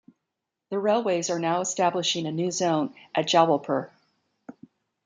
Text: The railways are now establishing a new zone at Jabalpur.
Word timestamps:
The 0.71 0.79
railways 0.79 1.29
are 1.29 1.37
now 1.37 1.61
establishing 1.61 2.25
a 2.25 2.31
new 2.31 2.49
zone 2.49 2.95
at 3.13 3.27
Jabalpur. 3.27 3.91